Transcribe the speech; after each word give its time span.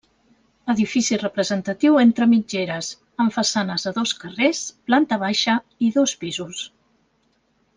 Edifici 0.73 1.17
representatiu 1.23 1.99
entre 2.03 2.27
mitgeres, 2.31 2.89
amb 3.25 3.35
façanes 3.37 3.85
a 3.91 3.93
dos 3.99 4.15
carrers, 4.23 4.63
planta 4.89 5.21
baixa 5.27 5.59
i 5.89 5.91
dos 5.99 6.19
pisos. 6.25 6.65